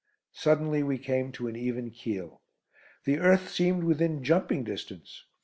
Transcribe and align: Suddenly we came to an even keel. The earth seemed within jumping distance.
Suddenly 0.33 0.81
we 0.81 0.97
came 0.97 1.31
to 1.33 1.47
an 1.47 1.55
even 1.55 1.91
keel. 1.91 2.41
The 3.05 3.19
earth 3.19 3.49
seemed 3.49 3.83
within 3.83 4.23
jumping 4.23 4.63
distance. 4.63 5.25